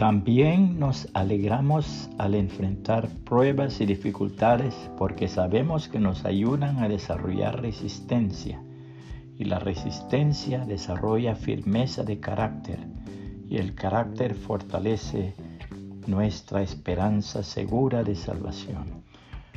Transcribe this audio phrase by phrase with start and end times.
[0.00, 7.60] También nos alegramos al enfrentar pruebas y dificultades porque sabemos que nos ayudan a desarrollar
[7.60, 8.62] resistencia
[9.36, 12.78] y la resistencia desarrolla firmeza de carácter
[13.46, 15.34] y el carácter fortalece
[16.06, 19.02] nuestra esperanza segura de salvación.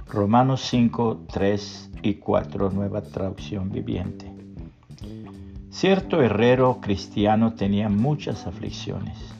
[0.09, 4.29] Romanos 5, 3 y 4, nueva traducción viviente.
[5.69, 9.33] Cierto herrero cristiano tenía muchas aflicciones.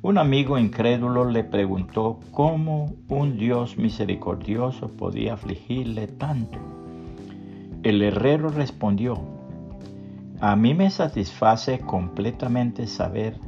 [0.00, 6.56] Un amigo incrédulo le preguntó cómo un Dios misericordioso podía afligirle tanto.
[7.82, 9.18] El herrero respondió,
[10.40, 13.40] a mí me satisface completamente saber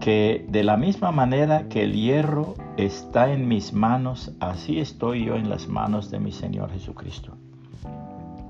[0.00, 5.34] que de la misma manera que el hierro está en mis manos, así estoy yo
[5.34, 7.32] en las manos de mi Señor Jesucristo.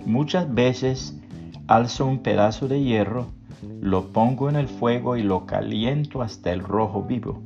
[0.04, 1.16] Muchas veces
[1.68, 3.28] alzo un pedazo de hierro,
[3.62, 7.42] lo pongo en el fuego y lo caliento hasta el rojo vivo.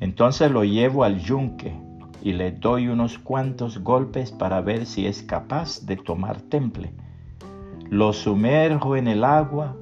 [0.00, 1.74] Entonces lo llevo al yunque
[2.22, 6.92] y le doy unos cuantos golpes para ver si es capaz de tomar temple.
[7.90, 9.76] Lo sumerjo en el agua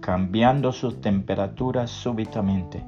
[0.00, 2.84] cambiando su temperatura súbitamente.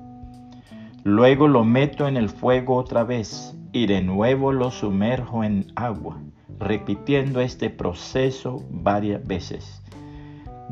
[1.05, 6.20] Luego lo meto en el fuego otra vez y de nuevo lo sumerjo en agua,
[6.58, 9.81] repitiendo este proceso varias veces.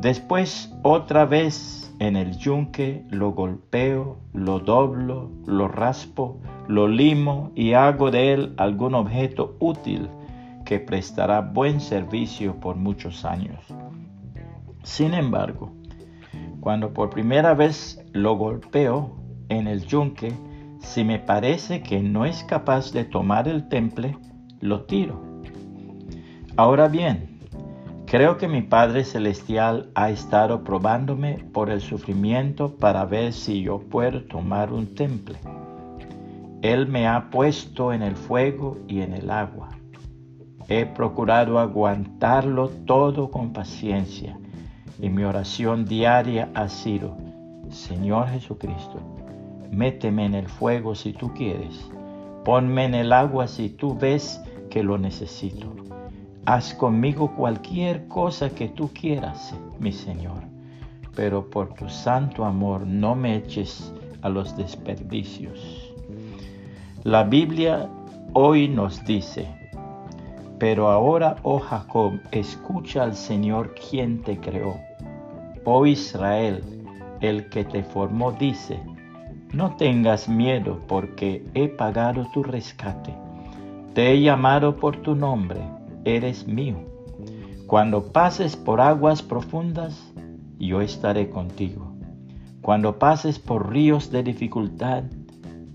[0.00, 7.74] Después otra vez en el yunque lo golpeo, lo doblo, lo raspo, lo limo y
[7.74, 10.08] hago de él algún objeto útil
[10.64, 13.58] que prestará buen servicio por muchos años.
[14.84, 15.70] Sin embargo,
[16.60, 19.16] cuando por primera vez lo golpeo
[19.50, 20.32] en el yunque,
[20.78, 24.16] si me parece que no es capaz de tomar el temple,
[24.60, 25.20] lo tiro.
[26.56, 27.29] Ahora bien,
[28.10, 33.78] creo que mi Padre Celestial ha estado probándome por el sufrimiento para ver si yo
[33.78, 35.38] puedo tomar un temple.
[36.60, 39.68] Él me ha puesto en el fuego y en el agua.
[40.68, 44.36] He procurado aguantarlo todo con paciencia
[44.98, 47.16] y mi oración diaria ha sido,
[47.68, 48.98] Señor Jesucristo,
[49.70, 51.88] méteme en el fuego si tú quieres,
[52.44, 55.80] ponme en el agua si tú ves que lo necesito.
[56.52, 60.42] Haz conmigo cualquier cosa que tú quieras, mi Señor,
[61.14, 65.94] pero por tu santo amor no me eches a los desperdicios.
[67.04, 67.88] La Biblia
[68.32, 69.46] hoy nos dice,
[70.58, 74.74] pero ahora, oh Jacob, escucha al Señor quien te creó
[75.62, 76.64] Oh Israel,
[77.20, 78.80] el que te formó dice,
[79.52, 83.14] no tengas miedo porque he pagado tu rescate.
[83.94, 85.60] Te he llamado por tu nombre,
[86.04, 86.76] eres mío.
[87.66, 90.12] Cuando pases por aguas profundas,
[90.58, 91.92] yo estaré contigo.
[92.62, 95.04] Cuando pases por ríos de dificultad,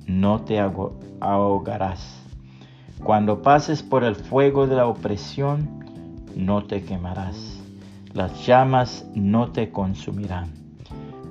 [0.05, 2.21] no te ahogarás.
[3.03, 5.83] Cuando pases por el fuego de la opresión,
[6.35, 7.55] no te quemarás
[8.15, 10.49] las llamas no te consumirán.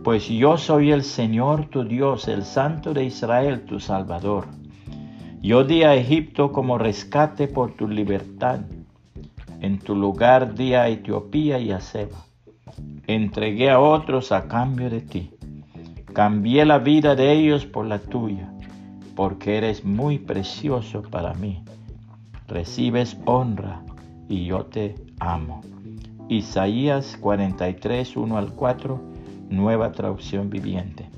[0.05, 4.49] Pues yo soy el Señor tu Dios, el Santo de Israel tu Salvador.
[5.41, 8.61] Yo di a Egipto como rescate por tu libertad.
[9.65, 12.27] En tu lugar di a Etiopía y a Seba.
[13.07, 15.31] Entregué a otros a cambio de ti.
[16.13, 18.53] Cambié la vida de ellos por la tuya,
[19.17, 21.65] porque eres muy precioso para mí.
[22.47, 23.83] Recibes honra
[24.29, 25.63] y yo te amo.
[26.29, 29.01] Isaías 43, 1 al 4,
[29.49, 31.09] nueva traducción viviente.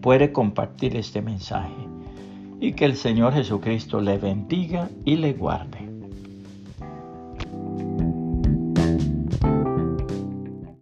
[0.00, 1.76] Puede compartir este mensaje
[2.58, 5.87] y que el Señor Jesucristo le bendiga y le guarde.